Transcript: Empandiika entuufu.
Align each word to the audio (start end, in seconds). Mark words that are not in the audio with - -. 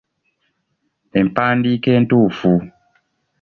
Empandiika 1.19 1.89
entuufu. 1.99 2.51